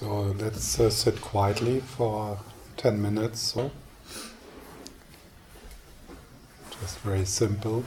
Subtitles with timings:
[0.00, 2.38] So let's uh, sit quietly for
[2.78, 3.70] 10 minutes so.
[6.80, 7.84] Just very simple.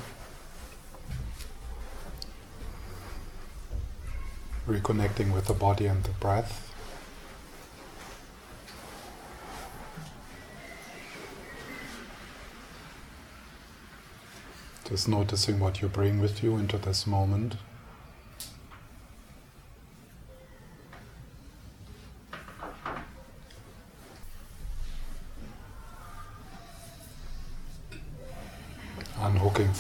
[4.67, 6.71] Reconnecting with the body and the breath.
[14.87, 17.55] Just noticing what you bring with you into this moment.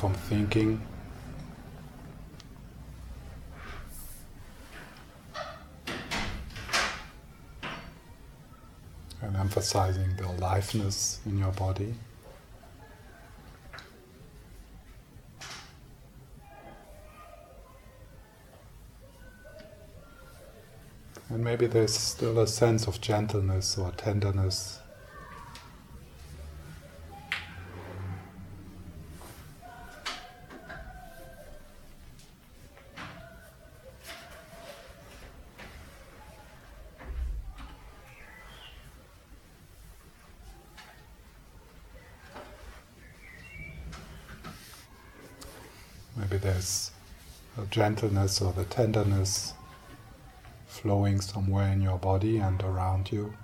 [0.03, 0.81] From thinking.
[9.21, 11.93] And emphasizing the aliveness in your body.
[21.29, 24.79] And maybe there's still a sense of gentleness or tenderness.
[46.33, 46.89] Maybe there's
[47.61, 49.53] a gentleness or the tenderness
[50.65, 53.35] flowing somewhere in your body and around you.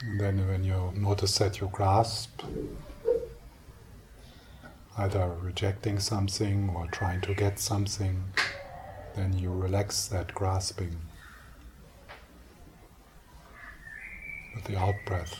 [0.00, 0.64] And then when
[1.18, 2.42] you notice that you grasp,
[4.96, 8.22] either rejecting something or trying to get something,
[9.16, 10.96] then you relax that grasping
[14.54, 15.34] with the out breath,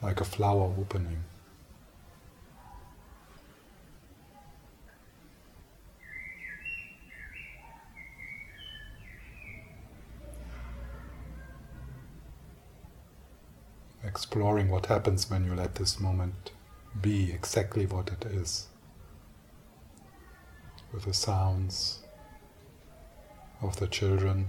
[0.00, 1.24] like a flower opening.
[14.16, 16.50] Exploring what happens when you let this moment
[17.02, 18.68] be exactly what it is,
[20.90, 21.98] with the sounds
[23.60, 24.46] of the children.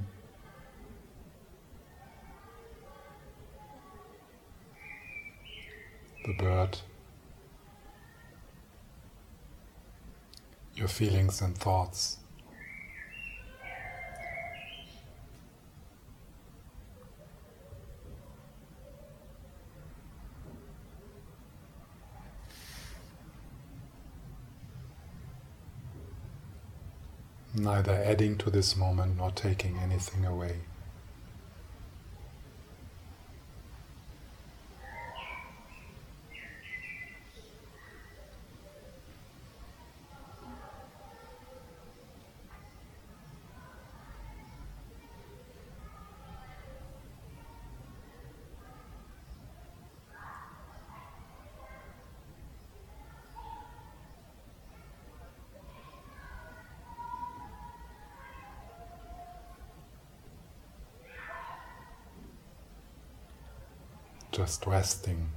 [6.25, 6.77] The bird,
[10.75, 12.19] your feelings and thoughts.
[27.67, 30.55] Neither adding to this moment nor taking anything away.
[64.37, 65.31] Just resting.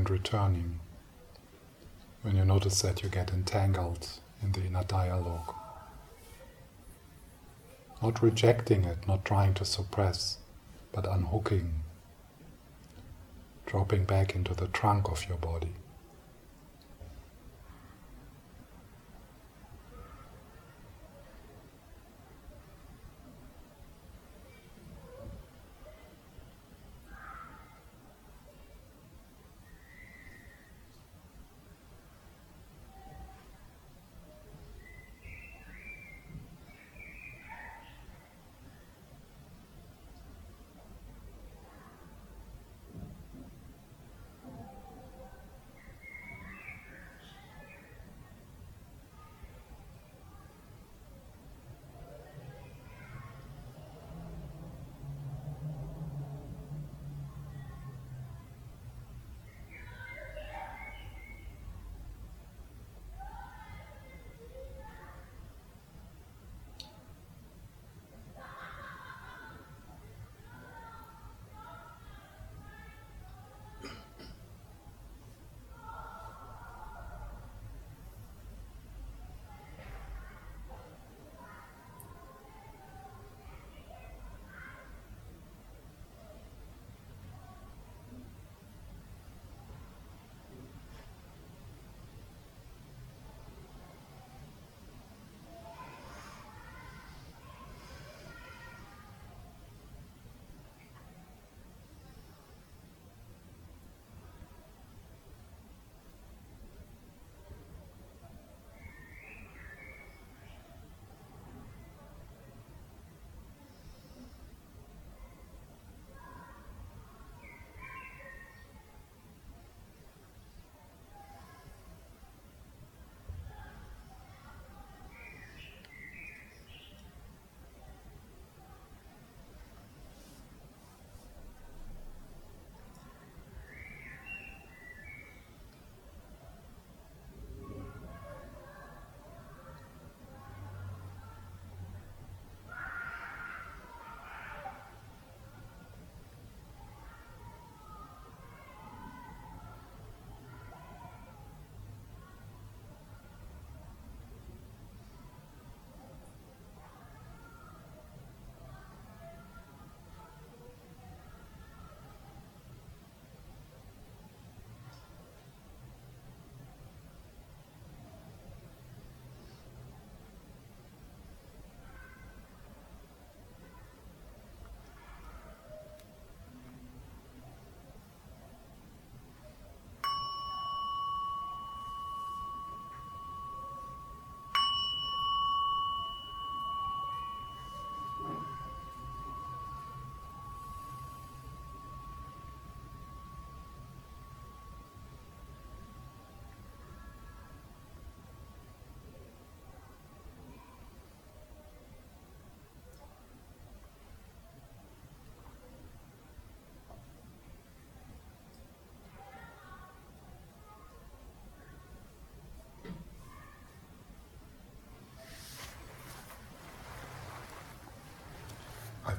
[0.00, 0.80] And returning
[2.22, 4.08] when you notice that you get entangled
[4.42, 5.54] in the inner dialogue.
[8.00, 10.38] Not rejecting it, not trying to suppress,
[10.90, 11.82] but unhooking,
[13.66, 15.74] dropping back into the trunk of your body.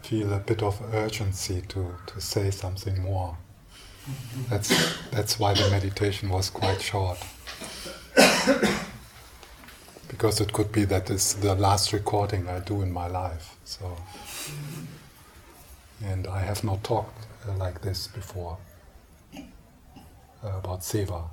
[0.03, 3.37] Feel a bit of urgency to, to say something more.
[4.49, 7.19] That's, that's why the meditation was quite short.
[10.07, 13.55] because it could be that it's the last recording I do in my life.
[13.63, 13.97] So,
[16.03, 18.57] and I have not talked uh, like this before
[19.33, 19.39] uh,
[20.57, 21.23] about seva.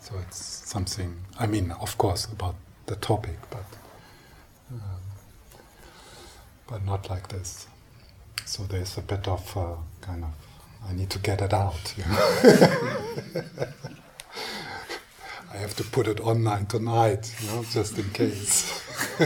[0.00, 1.16] So it's something.
[1.38, 3.64] I mean, of course, about the topic, but
[4.70, 5.00] um,
[6.66, 7.66] but not like this.
[8.46, 10.30] So there's a bit of uh, kind of,
[10.88, 11.94] I need to get it out.
[11.96, 12.18] You know?
[15.52, 18.82] I have to put it online tonight, you know, just in case.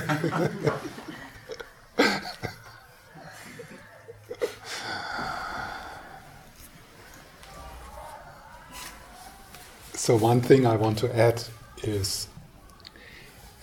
[9.95, 11.43] so one thing I want to add
[11.83, 12.29] is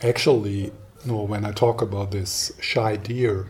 [0.02, 0.72] actually, you
[1.06, 3.48] know, when I talk about this shy deer,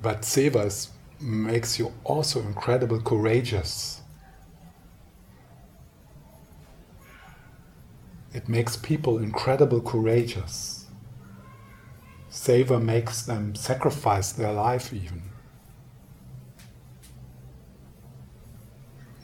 [0.00, 0.88] but sevas
[1.20, 4.02] makes you also incredibly courageous.
[8.32, 10.86] It makes people incredibly courageous.
[12.30, 15.22] Seva makes them sacrifice their life even.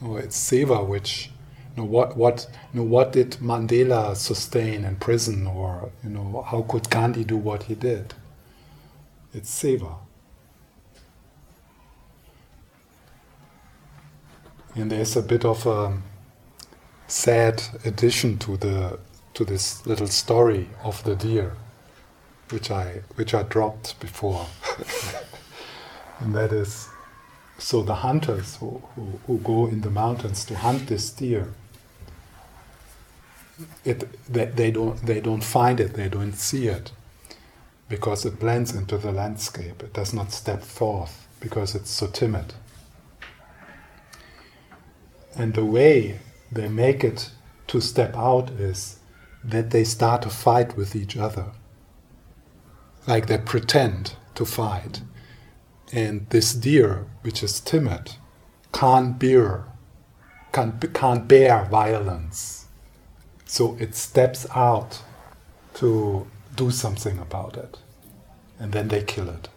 [0.01, 1.31] Oh, it's seva which
[1.75, 6.45] you know, what what you know, what did Mandela sustain in prison or you know
[6.45, 8.13] how could Gandhi do what he did?
[9.33, 10.04] It's seva.
[14.75, 15.97] And there's a bit of a
[17.07, 18.99] sad addition to the
[19.33, 21.55] to this little story of the deer,
[22.49, 24.47] which I which I dropped before.
[26.19, 26.89] and that is
[27.57, 31.53] so the hunters who, who, who go in the mountains to hunt this deer
[33.85, 36.91] it they, they don't they don't find it they don't see it
[37.87, 42.53] because it blends into the landscape it does not step forth because it's so timid
[45.35, 46.19] and the way
[46.51, 47.31] they make it
[47.67, 48.99] to step out is
[49.43, 51.51] that they start to fight with each other
[53.07, 55.01] like they pretend to fight
[55.91, 58.13] and this deer which is timid
[58.73, 59.65] can't bear
[60.51, 62.65] can't, can't bear violence
[63.45, 65.01] so it steps out
[65.75, 67.77] to do something about it.
[68.59, 69.49] And then they kill it.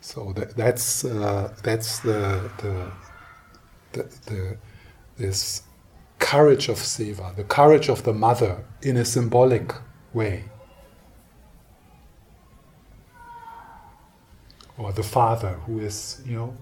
[0.00, 2.90] So that, that's, uh, that's the, the,
[3.92, 4.56] the, the,
[5.18, 5.62] this
[6.18, 9.72] courage of seva, the courage of the mother in a symbolic
[10.12, 10.44] way.
[14.78, 16.56] Or the father who is, you know,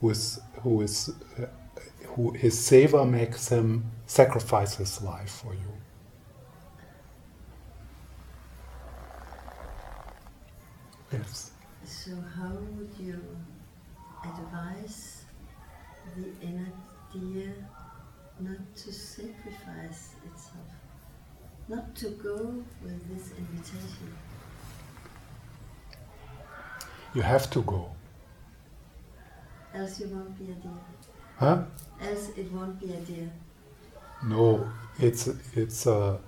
[0.00, 1.46] who is, who is uh,
[2.14, 5.60] who his seva makes him sacrifice his life for you.
[11.12, 11.51] Yes.
[12.04, 13.20] So, how would you
[14.24, 15.22] advise
[16.16, 16.72] the inner
[17.12, 17.54] deer
[18.40, 20.72] not to sacrifice itself,
[21.68, 24.16] not to go with this invitation?
[27.14, 27.92] You have to go.
[29.72, 30.72] Else you won't be a deer.
[31.38, 31.62] Huh?
[32.00, 33.30] Else it won't be a deer.
[34.24, 34.68] No,
[34.98, 36.18] it's it's uh,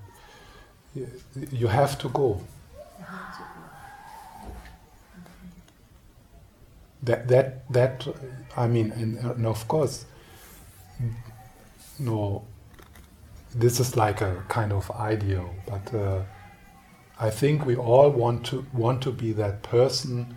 [0.94, 2.40] you have to go.
[3.00, 3.53] You have to go.
[7.04, 8.06] That that that
[8.56, 10.06] I mean, and, and of course,
[11.99, 12.44] no.
[13.56, 16.23] This is like a kind of ideal, but uh,
[17.20, 20.37] I think we all want to want to be that person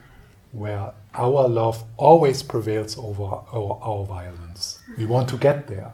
[0.52, 4.80] where our love always prevails over our, our violence.
[4.98, 5.94] We want to get there.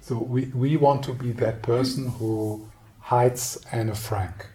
[0.00, 2.68] So we, we want to be that person who
[3.00, 4.46] hides Anne Frank.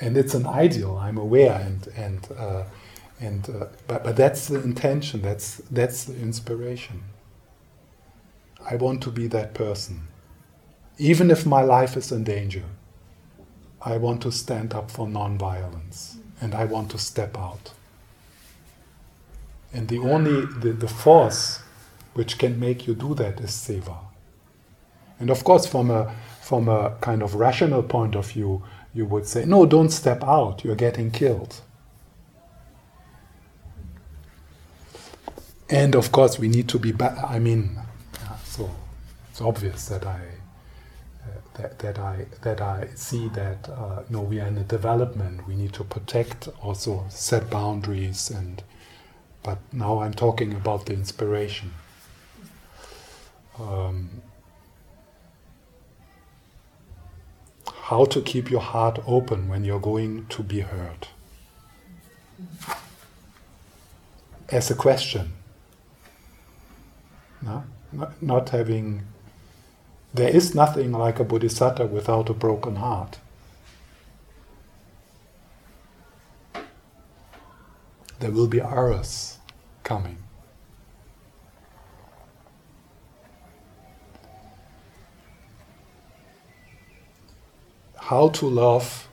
[0.00, 2.64] And it's an ideal, I'm aware, and, and, uh,
[3.18, 7.02] and, uh, but, but that's the intention, that's, that's the inspiration.
[8.70, 10.08] I want to be that person,
[10.98, 12.64] even if my life is in danger.
[13.80, 17.72] I want to stand up for non-violence and I want to step out.
[19.72, 21.60] And the only the, the force
[22.14, 23.96] which can make you do that is seva.
[25.20, 28.62] And of course, from a from a kind of rational point of view,
[28.96, 31.60] you would say, no, don't step out, you're getting killed.
[35.68, 36.92] And of course, we need to be.
[36.92, 37.76] Ba- I mean,
[38.44, 38.70] so
[39.30, 40.20] it's obvious that I
[41.54, 45.46] that, that I that I see that uh, you know we are in a development.
[45.48, 48.62] We need to protect, also set boundaries, and
[49.42, 51.72] but now I'm talking about the inspiration.
[53.58, 54.22] Um,
[57.86, 61.08] how to keep your heart open when you're going to be hurt.
[64.50, 65.34] As a question.
[67.40, 67.62] No?
[68.20, 69.02] Not, having
[70.12, 73.18] there is nothing like a bodhisattva without a broken heart.
[78.18, 79.38] There will be errors
[79.84, 80.25] coming.
[88.06, 89.08] How to love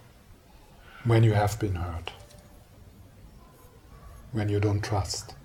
[1.04, 2.12] when you have been hurt,
[4.32, 5.36] when you don't trust.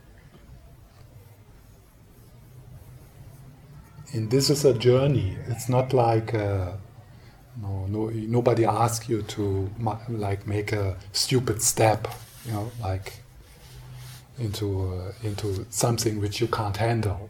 [4.12, 5.36] and this is a journey.
[5.46, 6.72] It's not like uh,
[7.60, 9.70] no, no, nobody asks you to
[10.08, 12.08] like make a stupid step,
[12.44, 13.14] you know, like
[14.38, 17.28] into uh, into something which you can't handle.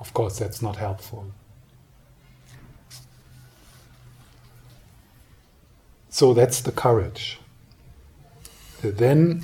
[0.00, 1.32] Of course, that's not helpful.
[6.14, 7.40] So that's the courage.
[8.82, 9.42] Then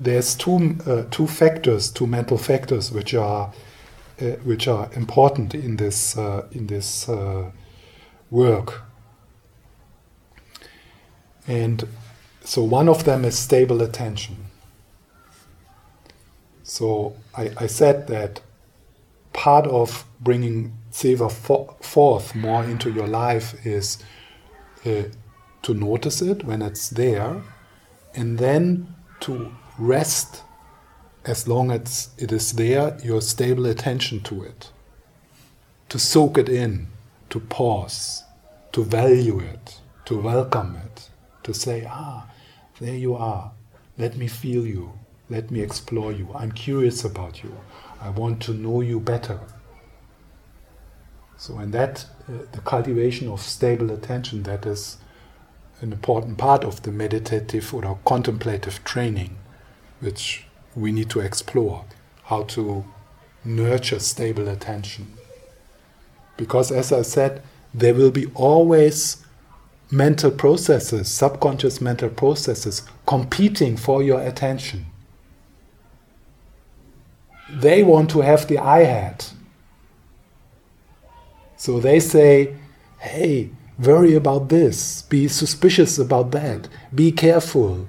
[0.00, 3.52] there's two uh, two factors, two mental factors, which are
[4.22, 7.50] uh, which are important in this uh, in this uh,
[8.30, 8.80] work.
[11.46, 11.86] And
[12.42, 14.46] so one of them is stable attention.
[16.62, 18.40] So I, I said that
[19.38, 24.02] part of bringing seva forth more into your life is
[24.84, 25.04] uh,
[25.62, 27.40] to notice it when it's there,
[28.16, 30.42] and then to rest
[31.24, 34.72] as long as it is there, your stable attention to it,
[35.88, 36.88] to soak it in,
[37.30, 38.24] to pause,
[38.72, 41.10] to value it, to welcome it,
[41.44, 42.26] to say, ah,
[42.80, 43.52] there you are,
[43.98, 44.98] let me feel you,
[45.30, 47.56] let me explore you, I'm curious about you,
[48.00, 49.40] I want to know you better.
[51.36, 54.98] So, in that, uh, the cultivation of stable attention, that is
[55.80, 59.36] an important part of the meditative or contemplative training,
[60.00, 61.84] which we need to explore
[62.24, 62.84] how to
[63.44, 65.14] nurture stable attention.
[66.36, 69.24] Because, as I said, there will be always
[69.90, 74.86] mental processes, subconscious mental processes, competing for your attention.
[77.50, 79.32] They want to have the I hat.
[81.56, 82.54] So they say,
[82.98, 87.86] hey, worry about this, be suspicious about that, be careful,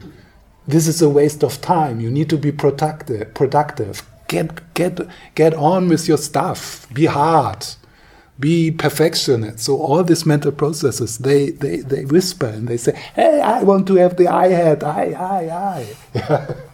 [0.70, 2.00] this is a waste of time.
[2.00, 3.34] You need to be productive.
[3.34, 4.04] Productive.
[4.28, 5.00] Get get
[5.34, 6.88] get on with your stuff.
[6.94, 7.66] Be hard.
[8.40, 9.60] Be perfectionist.
[9.66, 13.88] So all these mental processes, they they they whisper and they say, "Hey, I want
[13.88, 14.84] to have the I hat.
[14.84, 16.56] I I I."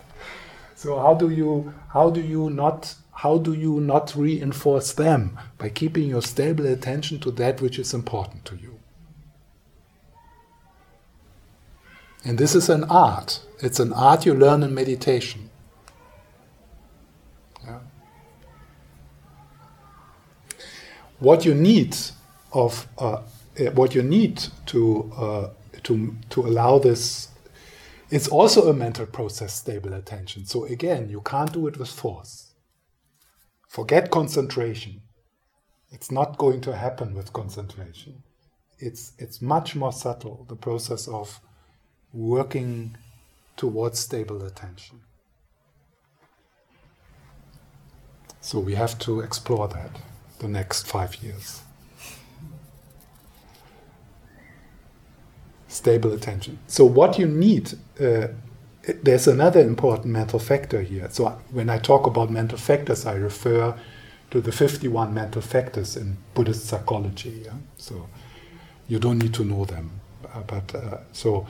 [0.85, 5.69] so how do you how do you not how do you not reinforce them by
[5.69, 8.77] keeping your stable attention to that which is important to you?
[12.23, 13.41] And this is an art.
[13.63, 15.49] It's an art you learn in meditation.
[17.63, 17.79] Yeah.
[21.17, 21.97] What you need
[22.53, 23.23] of uh,
[23.57, 25.49] eh, what you need to uh,
[25.81, 27.29] to to allow this
[28.09, 32.53] it's also a mental process stable attention so again you can't do it with force
[33.67, 35.01] forget concentration
[35.91, 38.21] it's not going to happen with concentration
[38.79, 41.39] it's it's much more subtle the process of
[42.15, 42.95] working
[43.57, 45.01] towards stable attention.
[48.39, 49.99] So we have to explore that
[50.39, 51.61] the next five years.
[55.75, 56.57] Stable attention.
[56.67, 58.27] So, what you need, uh,
[59.03, 61.09] there's another important mental factor here.
[61.11, 63.77] So, when I talk about mental factors, I refer
[64.31, 67.41] to the 51 mental factors in Buddhist psychology.
[67.43, 67.55] Yeah?
[67.75, 68.07] So,
[68.87, 69.99] you don't need to know them.
[70.33, 71.45] Uh, but uh, so,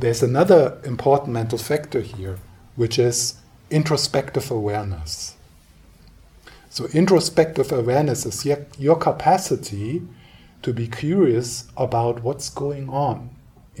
[0.00, 2.40] there's another important mental factor here,
[2.74, 3.36] which is
[3.70, 5.36] introspective awareness.
[6.70, 10.02] So, introspective awareness is your, your capacity
[10.62, 13.30] to be curious about what's going on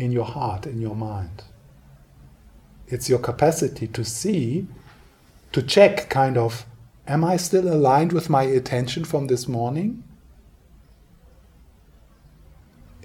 [0.00, 1.44] in your heart, in your mind.
[2.88, 4.66] It's your capacity to see,
[5.52, 6.66] to check kind of,
[7.06, 10.02] am I still aligned with my attention from this morning?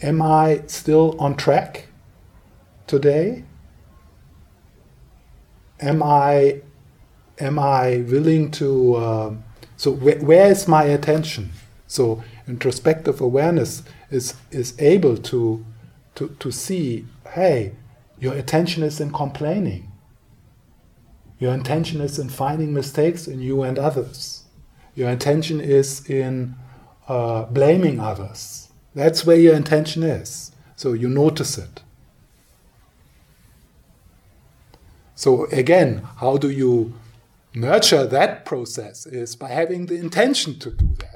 [0.01, 1.87] Am I still on track?
[2.87, 3.43] today?
[5.79, 6.61] Am I
[7.39, 8.95] am I willing to?
[8.95, 9.33] Uh,
[9.77, 11.51] so wh- where is my attention?
[11.87, 15.65] So introspective awareness is is able to
[16.15, 17.05] to to see.
[17.33, 17.73] Hey,
[18.19, 19.91] your attention is in complaining.
[21.39, 24.43] Your intention is in finding mistakes in you and others.
[24.95, 26.55] Your intention is in
[27.07, 28.69] uh, blaming others.
[28.93, 30.51] That's where your intention is.
[30.77, 31.81] So you notice it.
[35.15, 36.93] So again, how do you
[37.55, 41.14] nurture that process is by having the intention to do that.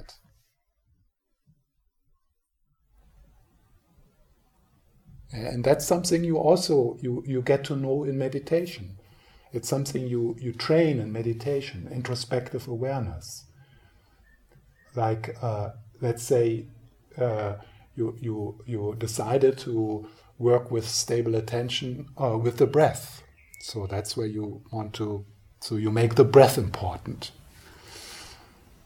[5.31, 8.97] And that's something you also you, you get to know in meditation.
[9.51, 13.45] It's something you, you train in meditation, introspective awareness.
[14.95, 16.65] Like uh, let's say
[17.17, 17.55] uh,
[17.95, 23.23] you, you, you decided to work with stable attention uh, with the breath
[23.59, 25.25] so that's where you want to.
[25.59, 27.31] So you make the breath important,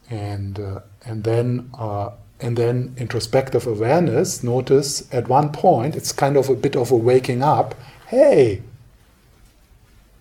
[0.09, 2.11] and uh, and then uh,
[2.43, 4.43] and then introspective awareness.
[4.43, 7.73] Notice at one point it's kind of a bit of a waking up.
[8.07, 8.61] Hey,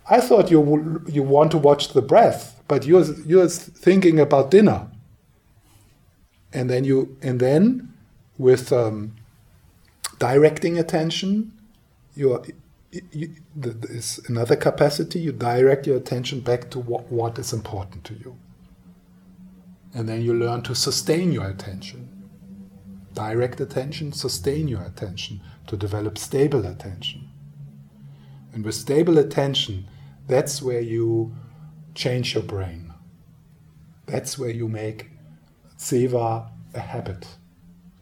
[0.09, 4.87] I thought you you want to watch the breath, but you're you're thinking about dinner.
[6.53, 7.93] And then you and then
[8.39, 9.17] with um,
[10.19, 11.53] directing attention,
[12.15, 12.45] you're
[13.11, 15.19] you, there's another capacity.
[15.19, 18.37] You direct your attention back to what, what is important to you.
[19.95, 22.12] And then you learn to sustain your attention.
[23.15, 27.29] Direct attention, sustain your attention, to develop stable attention.
[28.53, 29.89] And with stable attention,
[30.27, 31.35] that's where you
[31.95, 32.93] change your brain.
[34.07, 35.11] That's where you make
[35.79, 37.27] seva a habit,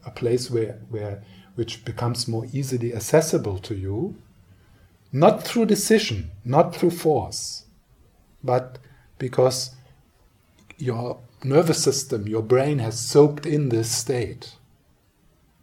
[0.05, 1.23] a place where, where
[1.55, 4.15] which becomes more easily accessible to you,
[5.11, 7.65] not through decision, not through force,
[8.43, 8.77] but
[9.17, 9.75] because
[10.77, 14.55] your nervous system, your brain has soaked in this state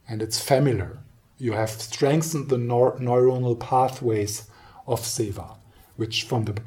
[0.08, 0.98] and it's familiar.
[1.36, 4.48] You have strengthened the nor- neuronal pathways
[4.86, 5.56] of seva,
[5.96, 6.60] which from the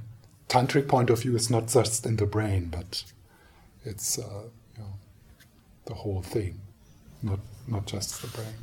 [0.47, 3.03] tantric point of view is not just in the brain, but
[3.83, 4.43] it's uh,
[4.77, 4.93] you know,
[5.85, 6.61] the whole thing,
[7.23, 8.53] not, not just the brain.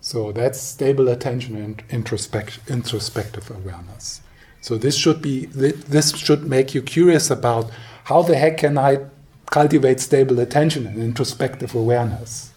[0.00, 4.20] So that's stable attention and introspect- introspective awareness.
[4.60, 7.70] So this should be this should make you curious about
[8.04, 9.06] how the heck can I
[9.50, 12.52] cultivate stable attention and introspective awareness.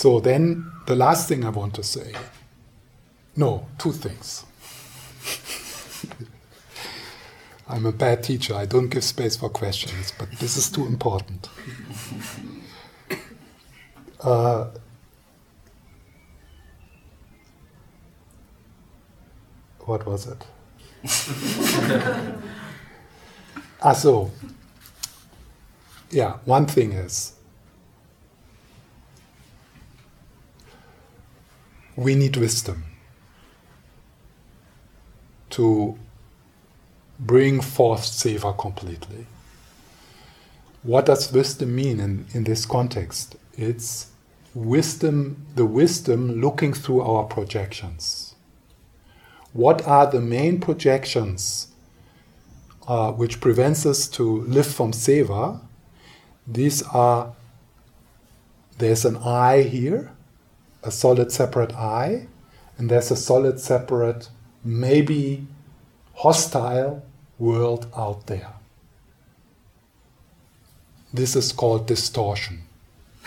[0.00, 2.14] So then the last thing I want to say.
[3.36, 4.46] No, two things.
[7.68, 8.54] I'm a bad teacher.
[8.54, 11.50] I don't give space for questions, but this is too important.
[14.22, 14.68] Uh,
[19.80, 20.46] what was it?
[23.82, 24.30] ah, so,
[26.10, 27.34] yeah, one thing is
[32.00, 32.82] we need wisdom
[35.50, 35.98] to
[37.18, 39.26] bring forth seva completely.
[40.82, 43.36] What does wisdom mean in, in this context?
[43.52, 44.06] It's
[44.54, 48.34] wisdom, the wisdom looking through our projections.
[49.52, 51.68] What are the main projections
[52.88, 55.60] uh, which prevents us to live from seva?
[56.46, 57.34] These are
[58.78, 60.12] there's an I here,
[60.82, 62.28] a solid separate I,
[62.78, 64.30] and there's a solid separate,
[64.64, 65.46] maybe
[66.14, 67.02] hostile
[67.38, 68.54] world out there.
[71.12, 72.62] This is called distortion.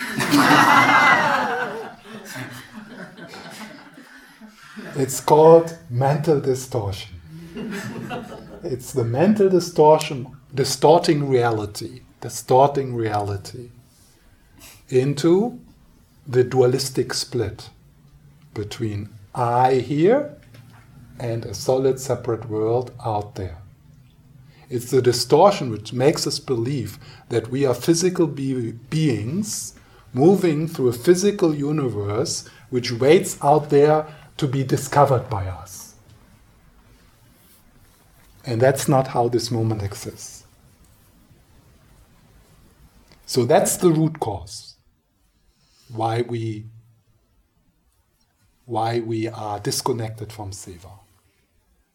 [4.96, 7.10] it's called mental distortion.
[8.62, 13.70] It's the mental distortion, distorting reality, distorting reality
[14.88, 15.60] into
[16.26, 17.68] the dualistic split
[18.54, 20.36] between I here
[21.18, 23.58] and a solid separate world out there.
[24.70, 29.74] It's the distortion which makes us believe that we are physical be- beings
[30.12, 34.06] moving through a physical universe which waits out there
[34.38, 35.94] to be discovered by us.
[38.46, 40.44] And that's not how this moment exists.
[43.26, 44.73] So that's the root cause
[45.88, 46.66] why we
[48.66, 50.90] why we are disconnected from seva.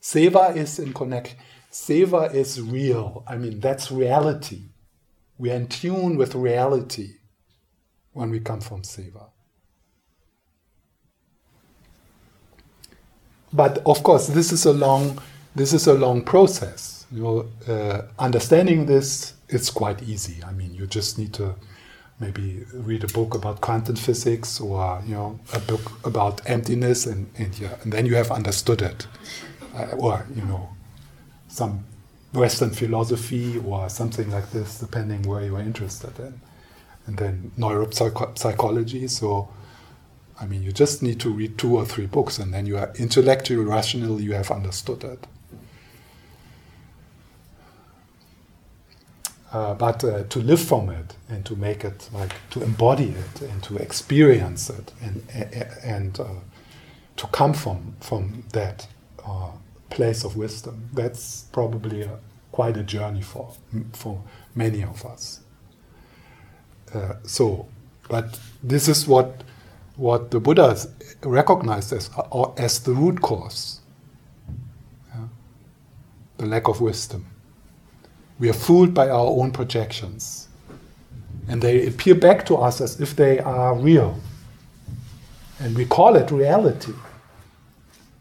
[0.02, 1.36] Seva is in connect.
[1.72, 3.24] Seva is real.
[3.28, 4.62] I mean, that's reality.
[5.38, 7.16] We are in tune with reality
[8.14, 9.30] when we come from seva.
[13.52, 15.20] But of course, this is a long,
[15.56, 17.08] this is a long process.
[17.12, 20.44] You know, uh, understanding this, it's quite easy.
[20.44, 21.56] I mean, you just need to
[22.20, 27.30] maybe read a book about quantum physics or you know a book about emptiness and,
[27.38, 29.08] and yeah and then you have understood it.
[29.76, 30.70] Uh, or you know
[31.48, 31.84] some
[32.34, 36.40] western philosophy or something like this depending where you are interested in.
[37.08, 39.10] And then neuropsychology.
[39.10, 39.50] So
[40.40, 42.92] i mean you just need to read two or three books and then you are
[42.96, 45.28] intellectually rationally you have understood it
[49.52, 53.42] Uh, but uh, to live from it and to make it like to embody it
[53.42, 55.24] and to experience it and
[55.84, 56.26] and uh,
[57.18, 58.86] to come from from that
[59.26, 59.50] uh,
[59.90, 60.90] place of wisdom.
[60.94, 62.20] That's probably a,
[62.52, 63.52] quite a journey for
[63.94, 64.22] for
[64.54, 65.40] many of us.
[66.94, 67.68] Uh, so
[68.08, 69.44] but this is what
[69.96, 70.78] what the Buddha
[71.24, 73.80] recognized as uh, as the root cause.
[75.16, 75.28] Yeah?
[76.38, 77.26] the lack of wisdom
[78.40, 80.48] we are fooled by our own projections.
[81.48, 84.20] And they appear back to us as if they are real.
[85.60, 86.94] And we call it reality.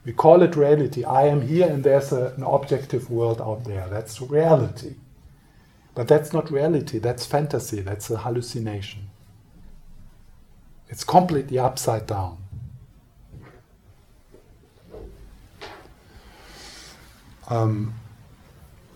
[0.04, 1.04] We call it reality.
[1.04, 3.86] I am here and there's a, an objective world out there.
[3.88, 4.94] That's reality.
[5.98, 9.10] But that's not reality, that's fantasy, that's a hallucination.
[10.88, 12.38] It's completely upside down.
[17.48, 17.94] Um,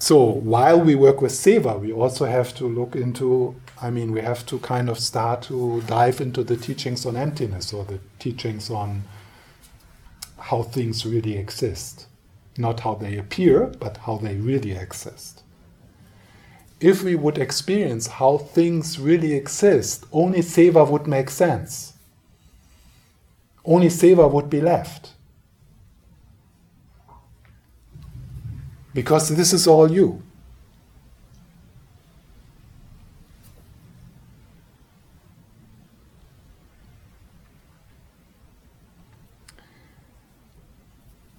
[0.02, 0.16] so
[0.52, 4.44] while we work with Seva, we also have to look into, I mean, we have
[4.46, 9.04] to kind of start to dive into the teachings on emptiness or the teachings on
[10.48, 12.06] how things really exist.
[12.58, 15.42] Not how they appear, but how they really exist.
[16.82, 21.92] if we would experience how things really exist, only seva would make sense.
[23.64, 25.12] Only seva would be left.
[28.94, 30.22] Because this is all you.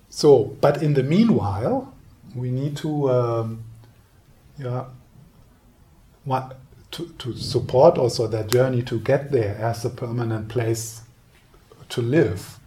[0.10, 1.94] So, but in the meanwhile,
[2.34, 3.64] we need to, um,
[4.58, 4.86] yeah,
[6.24, 6.60] what,
[6.92, 11.02] to, to support also that journey to get there as a permanent place
[11.90, 12.58] to live.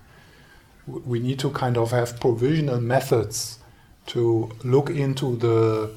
[0.87, 3.59] We need to kind of have provisional methods
[4.07, 5.91] to look into the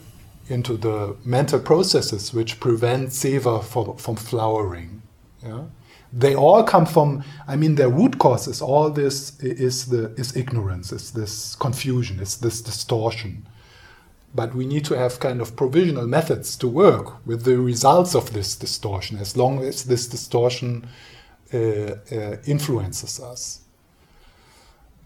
[0.49, 5.01] into the mental processes which prevent seva from, from flowering.
[5.43, 5.65] Yeah?
[6.11, 7.23] They all come from.
[7.47, 12.19] I mean, their root cause is all this is the is ignorance, is this confusion,
[12.19, 13.45] is this distortion.
[14.33, 18.33] But we need to have kind of provisional methods to work with the results of
[18.33, 20.87] this distortion, as long as this distortion
[21.53, 23.61] uh, uh, influences us.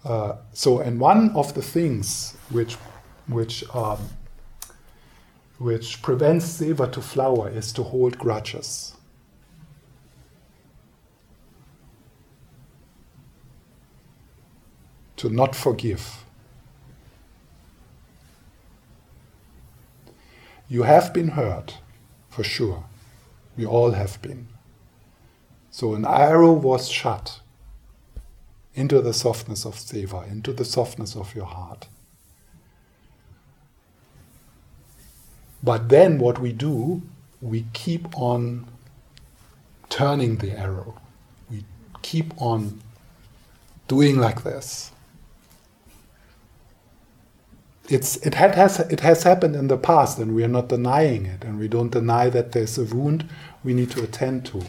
[0.05, 2.77] Uh, so, and one of the things which
[3.27, 4.09] which um,
[5.57, 8.95] which prevents seva to flower is to hold grudges.
[15.17, 16.25] To not forgive.
[20.67, 21.77] You have been hurt,
[22.29, 22.83] for sure.
[23.55, 24.47] We all have been.
[25.69, 27.39] So an arrow was shot
[28.73, 31.87] into the softness of seva, into the softness of your heart.
[35.63, 37.01] But then what we do,
[37.41, 38.67] we keep on
[39.89, 40.99] turning the arrow.
[41.49, 41.63] We
[42.01, 42.81] keep on
[43.87, 44.91] doing like this.
[47.89, 51.25] It's, it, had, has, it has happened in the past, and we are not denying
[51.25, 53.29] it, and we don't deny that there's a wound
[53.63, 54.63] we need to attend to.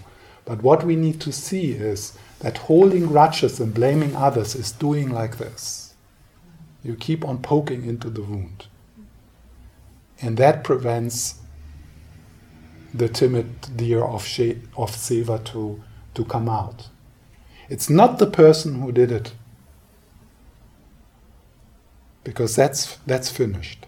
[0.44, 5.10] But what we need to see is that holding grudges and blaming others is doing
[5.10, 5.94] like this.
[6.82, 8.66] You keep on poking into the wound.
[10.24, 11.34] And that prevents
[12.94, 15.82] the timid deer of, she- of Seva to,
[16.14, 16.88] to come out.
[17.68, 19.34] It's not the person who did it,
[22.22, 23.84] because that's, that's finished.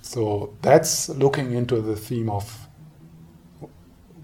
[0.00, 2.66] So that's looking into the theme of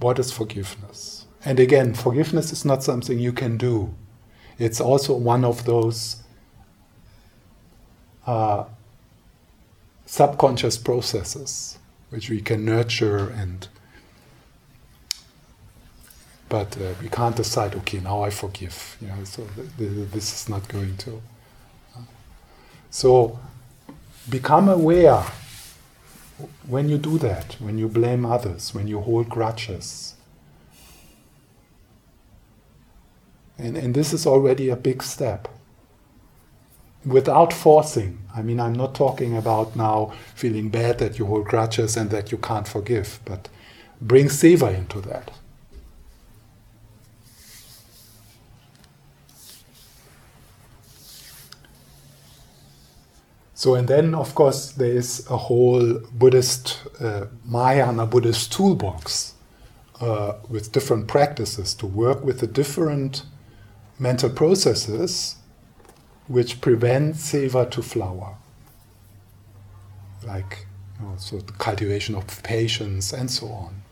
[0.01, 1.27] what is forgiveness.
[1.45, 3.95] And again, forgiveness is not something you can do.
[4.59, 6.23] It's also one of those
[8.27, 8.65] uh,
[10.07, 11.79] subconscious processes
[12.11, 13.69] which we can nurture and
[16.49, 20.33] but uh, we can't decide okay now i forgive you know so th- th- this
[20.33, 21.21] is not going to
[22.91, 23.39] so
[24.31, 25.25] become aware
[26.67, 30.15] when you do that when you blame others when you hold grudges.
[33.59, 35.49] And, and this is already a big step
[37.07, 38.19] without forcing.
[38.35, 42.33] I mean, I'm not talking about now feeling bad that you hold grudges and that
[42.33, 43.49] you can't forgive, but
[44.01, 45.31] bring seva into that.
[53.55, 59.35] So, and then of course, there is a whole Buddhist, uh, Mahayana Buddhist toolbox
[60.01, 63.23] uh, with different practices to work with the different
[63.99, 65.37] mental processes
[66.29, 68.35] which prevent seva to flower.
[70.25, 70.67] Like
[70.99, 73.83] you know, so the cultivation of patience and so on.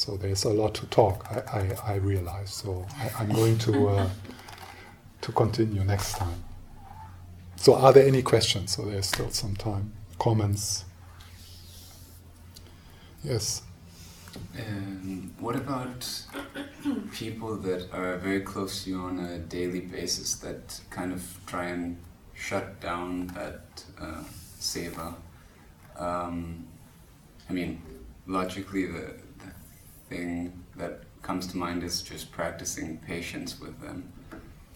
[0.00, 1.26] So there's a lot to talk.
[1.30, 2.54] I, I, I realize.
[2.54, 4.08] So I, I'm going to uh,
[5.20, 6.42] to continue next time.
[7.56, 8.74] So are there any questions?
[8.74, 9.92] So there's still some time.
[10.18, 10.86] Comments?
[13.22, 13.60] Yes.
[14.58, 16.24] Um, what about
[17.12, 21.66] people that are very close to you on a daily basis that kind of try
[21.66, 21.96] and
[22.34, 24.22] shut down that uh,
[24.58, 25.14] seva?
[25.98, 26.66] Um,
[27.48, 27.82] I mean,
[28.26, 29.50] logically, the, the
[30.08, 34.12] thing that comes to mind is just practicing patience with them.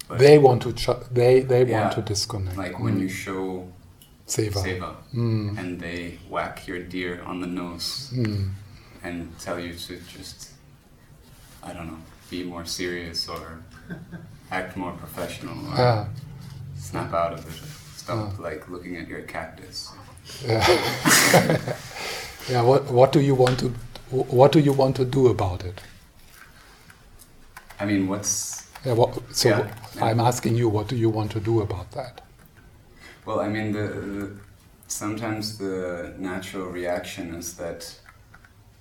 [0.09, 2.57] But they want to ch- they they Yeah, want to disconnect.
[2.59, 3.01] like when Mm.
[3.03, 3.67] you show
[4.27, 4.61] seva.
[4.63, 5.59] seva Mm.
[5.59, 8.51] and they whack your deer on the nose Mm.
[9.03, 10.51] and tell you to just,
[11.65, 11.99] I don't know,
[12.31, 13.63] be more serious or
[14.51, 16.09] act more professional or Ah,
[16.77, 17.63] snap out of it.
[17.97, 19.93] Stop like looking at your cactus.
[20.47, 20.67] yeah.
[22.49, 22.63] yeah.
[22.63, 23.69] What what do you want to
[24.11, 25.81] what do you want to do about it?
[27.81, 30.05] I mean, what's Yeah, what, so Yeah, yeah.
[30.05, 32.21] I'm asking you, what do you want to do about that?
[33.25, 33.41] well?
[33.41, 34.37] I mean, the, the
[34.89, 37.95] sometimes the natural reaction is that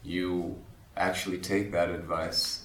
[0.04, 0.58] you
[0.98, 2.62] actually take that advice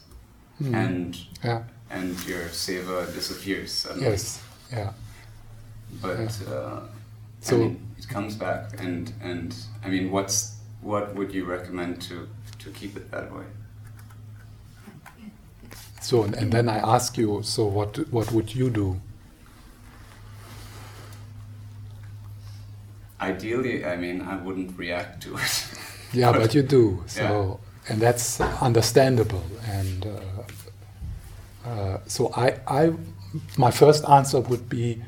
[0.63, 0.75] Mm.
[0.75, 1.63] and yeah.
[1.91, 4.11] and your seva disappears suddenly.
[4.11, 4.43] Yes.
[4.73, 4.93] Yeah.
[6.03, 6.81] But uh,
[7.41, 12.03] So- I mean, it comes back, and and I mean, what's what would you recommend
[12.09, 13.45] to to keep it that way?
[16.01, 17.43] So and, and then I ask you.
[17.43, 19.01] So what what would you do?
[23.21, 25.69] Ideally, I mean, I wouldn't react to it.
[26.13, 27.03] Yeah, but you do.
[27.07, 29.45] So and that's understandable.
[29.67, 30.21] And uh,
[31.69, 32.93] uh, so I I
[33.57, 35.03] my first answer would be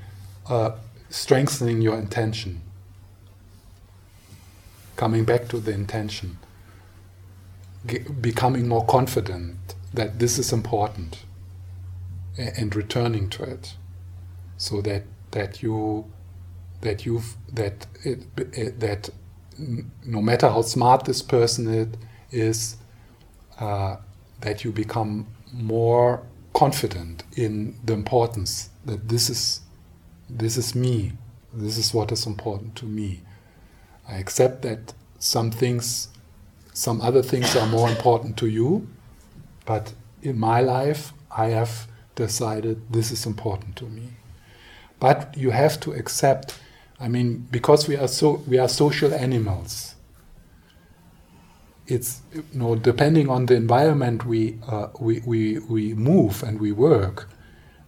[0.48, 0.72] uh,
[1.10, 2.62] strengthening your intention.
[4.96, 6.38] Coming back to the intention.
[7.86, 9.56] Ge- becoming more confident
[9.94, 11.24] that this is important
[12.38, 13.74] a- and returning to it
[14.56, 16.06] so that that you
[16.82, 19.10] that you that it, it that
[20.04, 21.96] no matter how smart this person it
[22.30, 22.76] is
[23.58, 23.96] uh,
[24.40, 26.22] that you become more
[26.54, 29.60] confident in the importance that this is
[30.28, 31.12] this is me
[31.52, 33.22] this is what is important to me.
[34.08, 36.08] I accept that some things
[36.72, 38.88] some other things are more important to you
[39.66, 44.08] but in my life i have decided this is important to me.
[45.00, 46.58] But you have to accept
[47.00, 49.94] i mean because we are so we are social animals
[51.90, 56.72] it's you know depending on the environment we uh, we, we we move and we
[56.72, 57.28] work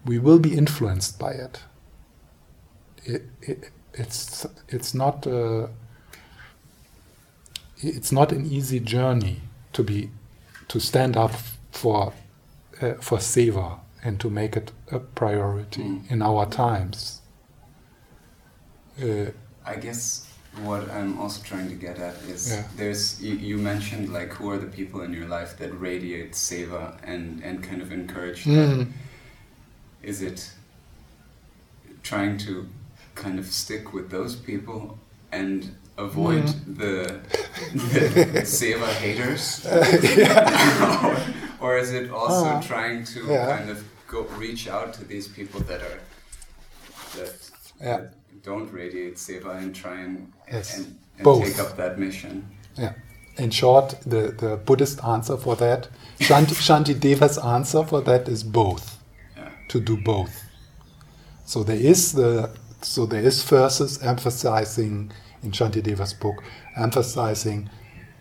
[0.05, 1.61] we will be influenced by it
[3.05, 5.69] it, it it's it's not uh,
[7.79, 9.41] it's not an easy journey
[9.73, 10.11] to be
[10.69, 11.33] to stand up
[11.73, 12.12] for
[12.83, 16.11] uh, for seva and to make it a priority Mm.
[16.11, 17.23] in our times.
[19.03, 19.31] Uh,
[19.65, 20.27] I guess
[20.61, 22.65] what I'm also trying to get at is Yeah.
[22.77, 26.97] there's you, you mentioned like who are the people in your life that radiate seva
[27.03, 28.51] and and kind of encourage that.
[28.69, 28.87] mm,
[30.03, 30.51] Is it
[32.03, 32.67] trying to
[33.15, 34.99] kind of stick with those people
[35.31, 36.77] and avoid Mm.
[36.79, 37.21] the,
[37.75, 39.65] the seva haters?
[41.05, 41.17] or,
[41.65, 43.57] or is it also Uh, trying to yeah.
[43.57, 46.01] kind of go reach out to these people that are
[47.17, 47.33] that,
[47.81, 48.01] Yeah.
[48.43, 50.77] Don't radiate seva and try and Yes.
[50.79, 52.49] and, and take up that mission?
[52.77, 52.93] yeah.
[53.39, 55.89] In short, the, the Buddhist answer for that,
[56.21, 58.99] Shanti, Deva's answer for that is both.
[59.37, 59.49] Yeah.
[59.69, 60.43] To do both.
[61.47, 62.51] So there is the
[62.83, 66.43] so there is verses emphasizing in Shantideva's book
[66.77, 67.71] emphasizing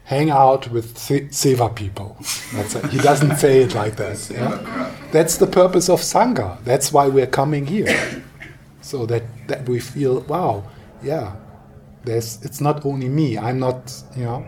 [0.05, 2.15] hang out with se- seva people.
[2.91, 4.17] He doesn't say it like that.
[4.31, 4.91] Yeah?
[5.11, 6.63] That's the purpose of Sangha.
[6.63, 8.20] That's why we're coming here.
[8.81, 10.63] So that, that we feel, wow,
[11.03, 11.35] yeah,
[12.03, 14.45] there's it's not only me, I'm not, you know.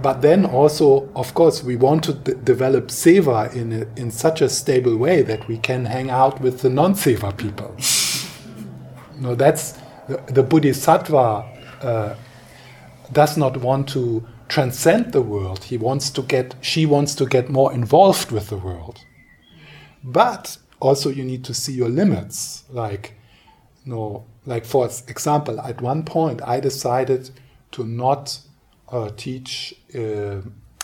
[0.00, 4.40] But then also, of course, we want to d- develop seva in, a, in such
[4.40, 7.74] a stable way that we can hang out with the non seva people.
[9.20, 11.44] no, that's the, the Bodhisattva
[11.82, 12.14] uh,
[13.12, 15.64] does not want to transcend the world.
[15.64, 19.00] He wants to get, she wants to get more involved with the world.
[20.04, 22.64] But also, you need to see your limits.
[22.70, 23.17] Like,
[23.88, 27.30] know, like for example, at one point, I decided
[27.72, 28.38] to not
[28.90, 30.40] uh, teach uh,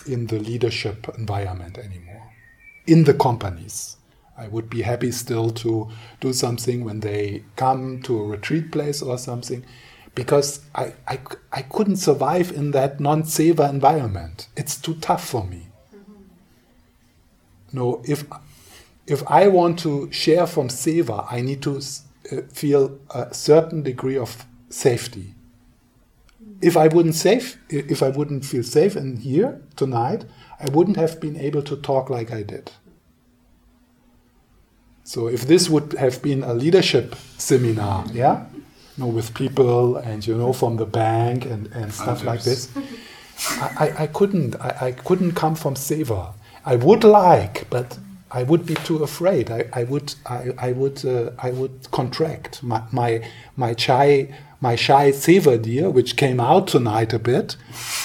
[0.06, 2.30] in the leadership environment anymore,
[2.86, 3.96] in the companies.
[4.36, 5.88] I would be happy still to
[6.20, 9.64] do something when they come to a retreat place or something,
[10.14, 11.20] because I, I,
[11.52, 14.48] I couldn't survive in that non seva environment.
[14.56, 15.68] It's too tough for me.
[17.72, 18.24] No, if
[19.06, 21.80] if I want to share from seva, I need to
[22.32, 25.34] Uh, feel a certain degree of safety.
[26.62, 30.24] If I wouldn't safe, if I wouldn't feel safe in here tonight,
[30.58, 32.70] I wouldn't have been able to talk like I did.
[35.02, 38.62] So if this would have been a leadership seminar, yeah, you
[38.96, 42.70] know, with people and you know from the bank and, and stuff like this,
[43.60, 46.32] I, I, I couldn't I, I couldn't come from seva.
[46.64, 47.98] I would like, but
[48.34, 49.50] I would be too afraid.
[49.50, 53.10] I, I would I, I would uh, I would contract my my
[53.56, 57.56] my shy my shy seva deer, which came out tonight a bit.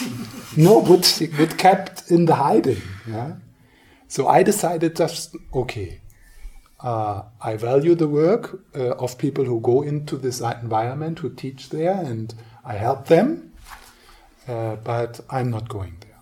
[0.58, 1.08] no, would
[1.40, 2.82] would kept in the hiding.
[3.08, 3.34] Yeah.
[4.08, 6.02] So I decided just okay.
[6.80, 11.70] Uh, I value the work uh, of people who go into this environment, who teach
[11.70, 13.52] there, and I help them.
[14.48, 16.20] Uh, but I'm not going there.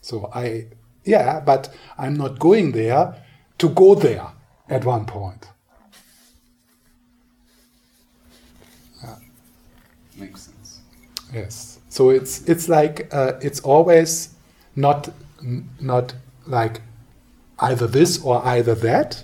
[0.00, 0.68] So I,
[1.06, 3.14] yeah, but I'm not going there
[3.58, 4.26] to go there
[4.68, 5.48] at one point.
[10.18, 10.80] Makes sense.
[11.32, 11.78] Yes.
[11.88, 14.34] So it's it's like uh, it's always
[14.74, 15.10] not
[15.80, 16.14] not
[16.46, 16.80] like
[17.58, 19.22] either this or either that.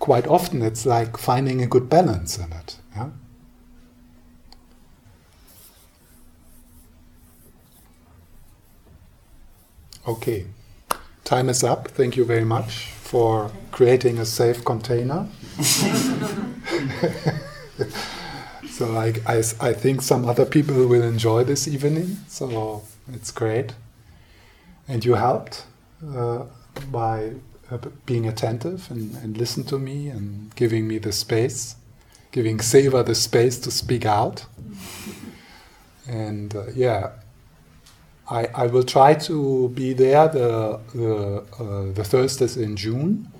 [0.00, 2.76] Quite often, it's like finding a good balance in it.
[2.94, 3.10] Yeah.
[10.06, 10.46] Okay,
[11.24, 11.88] time is up.
[11.88, 15.26] Thank you very much for creating a safe container.
[18.70, 23.74] so I, I, I think some other people will enjoy this evening, so it's great.
[24.86, 25.64] And you helped
[26.14, 26.44] uh,
[26.90, 27.32] by
[27.70, 31.76] uh, being attentive and, and listen to me and giving me the space,
[32.32, 34.44] giving Seva the space to speak out.
[36.06, 37.12] And uh, yeah,
[38.30, 43.30] I, I will try to be there the the, uh, the Thursdays in June.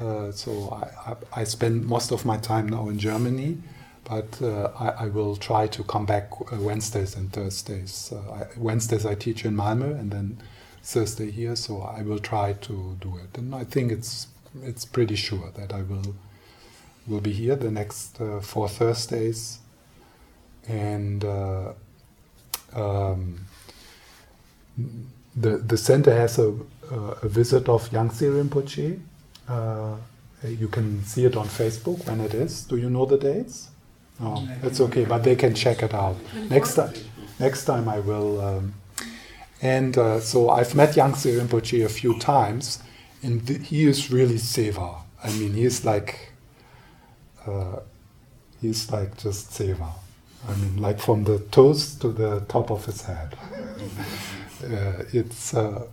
[0.00, 3.58] Uh, so I, I, I, spend most of my time now in Germany,
[4.04, 8.12] but uh, I, I, will try to come back uh, Wednesdays and Thursdays.
[8.12, 10.42] Uh, Wednesdays I teach in Malmö and then
[10.82, 13.38] Thursday here, so I will try to do it.
[13.38, 14.26] And I think it's
[14.64, 16.16] it's pretty sure that I will
[17.06, 19.58] will be here the next uh, four Thursdays,
[20.66, 21.24] and.
[22.74, 23.46] Um,
[25.36, 26.54] the the center has a,
[27.22, 29.00] a visit of Yangsi Rinpoche.
[29.48, 29.96] Uh,
[30.46, 32.64] you can see it on Facebook when it is.
[32.64, 33.68] Do you know the dates?
[34.20, 36.16] No, that's okay, but they can check it out.
[36.48, 36.92] Next time,
[37.38, 38.40] next time I will.
[38.40, 38.74] Um,
[39.60, 42.80] and uh, so I've met Yangsi Rinpoche a few times,
[43.22, 44.96] and th- he is really seva.
[45.22, 46.32] I mean, he's like,
[47.46, 47.76] uh,
[48.60, 49.90] he's like just seva.
[50.48, 53.36] I mean, like from the toes to the top of his head.
[54.64, 55.86] uh, it's uh,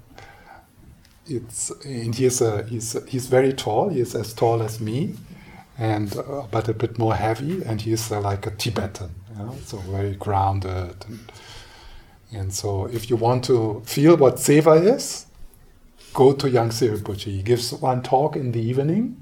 [1.25, 3.89] it's and he's uh, he's he's very tall.
[3.89, 5.15] He's as tall as me,
[5.77, 7.63] and uh, but a bit more heavy.
[7.63, 11.05] And he's uh, like a Tibetan, you know, so very grounded.
[11.07, 11.31] And,
[12.31, 15.25] and so, if you want to feel what seva is,
[16.13, 17.23] go to Yangsi Rinpoche.
[17.23, 19.21] He gives one talk in the evening.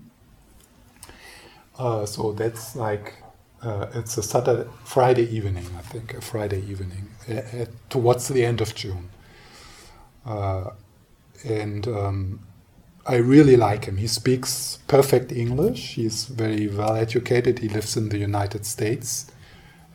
[1.78, 3.14] Uh, so that's like
[3.62, 8.62] uh, it's a Saturday, Friday evening, I think, a Friday evening, uh, towards the end
[8.62, 9.10] of June.
[10.28, 10.72] Uh,
[11.46, 12.40] and um,
[13.06, 13.98] I really like him.
[13.98, 15.94] He speaks perfect English.
[15.94, 17.60] He's very well educated.
[17.60, 19.32] He lives in the United States,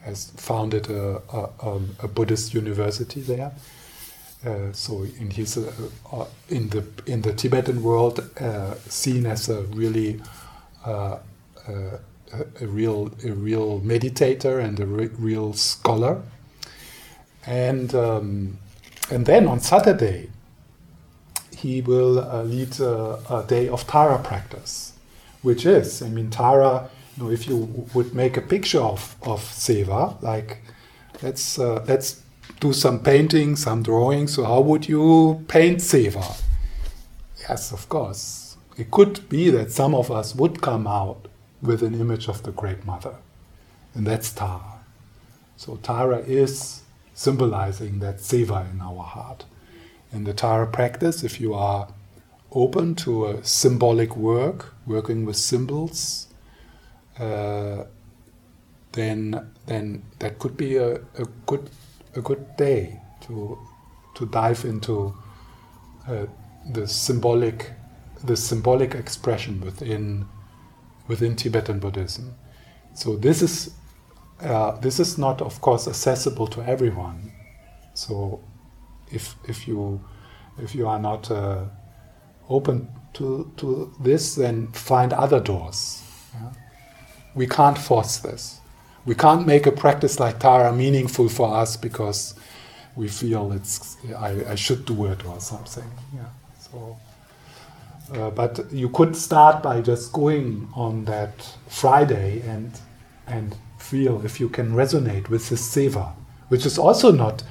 [0.02, 3.52] has founded a, a, um, a Buddhist university there.
[4.44, 5.70] Uh, so and he's uh,
[6.12, 10.20] uh, in the in the Tibetan world uh, seen as a really
[10.84, 11.18] uh,
[11.68, 11.98] uh,
[12.32, 16.22] a, a, real a real meditator and a re- real scholar.
[17.46, 18.58] And um,
[19.12, 20.30] and then on Saturday,
[21.54, 24.94] he will uh, lead a, a, day of Tara practice,
[25.42, 29.40] which is, I mean, Tara, you know, if you would make a picture of, of
[29.42, 30.62] Seva, like,
[31.22, 32.22] let's, uh, let's
[32.60, 34.28] do some painting, some drawing.
[34.28, 36.40] So, how would you paint Seva?
[37.40, 38.56] Yes, of course.
[38.78, 41.28] It could be that some of us would come out
[41.60, 43.16] with an image of the Great Mother,
[43.94, 44.80] and that's Tara.
[45.58, 46.81] So, Tara is
[47.22, 49.44] symbolizing that seva in our heart.
[50.12, 51.88] In the Tara practice, if you are
[52.50, 56.28] open to a symbolic work, working with symbols,
[57.18, 57.84] uh,
[58.92, 61.70] then then that could be a, a good
[62.14, 63.58] a good day to
[64.14, 65.14] to dive into
[66.08, 66.26] uh,
[66.72, 67.70] the symbolic
[68.24, 70.26] the symbolic expression within
[71.08, 72.34] within Tibetan Buddhism.
[72.94, 73.70] So this is
[74.42, 77.32] uh, this is not, of course, accessible to everyone.
[77.94, 78.40] So,
[79.10, 80.00] if if you
[80.58, 81.64] if you are not uh,
[82.48, 86.02] open to to this, then find other doors.
[86.34, 86.52] Yeah?
[87.34, 88.60] We can't force this.
[89.04, 92.34] We can't make a practice like Tara meaningful for us because
[92.96, 95.90] we feel it's I, I should do it or something.
[96.14, 96.28] Yeah.
[96.58, 96.98] So.
[98.12, 101.32] Uh, but you could start by just going on that
[101.68, 102.78] Friday and
[103.26, 103.56] and
[103.92, 106.06] feel, if you can resonate with this seva,
[106.48, 107.42] which is also not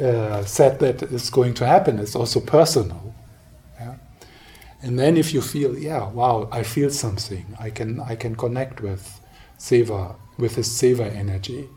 [0.00, 3.04] uh, said that it's going to happen, it's also personal.
[3.80, 3.96] Yeah?
[4.82, 8.80] And then if you feel, yeah, wow, I feel something, I can, I can connect
[8.80, 9.20] with
[9.58, 11.68] seva, with this seva energy,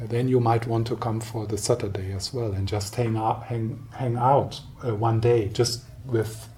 [0.00, 3.44] then you might want to come for the Saturday as well and just hang out,
[3.44, 6.48] hang, hang out uh, one day just with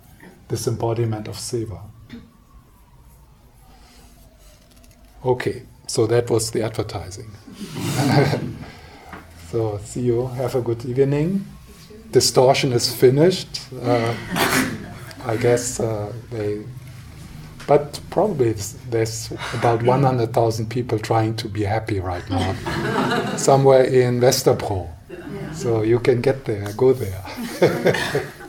[0.48, 1.80] this embodiment of seva.
[5.24, 5.62] Okay.
[5.90, 7.32] So that was the advertising.
[9.50, 10.28] so see you.
[10.28, 11.44] Have a good evening.
[12.12, 13.62] Distortion is finished.
[13.82, 14.14] Uh,
[15.26, 16.62] I guess uh, they
[17.66, 18.54] but probably
[18.88, 24.88] there's about 100,000 people trying to be happy right now, somewhere in Vesterbro.
[25.54, 28.32] So you can get there, go there.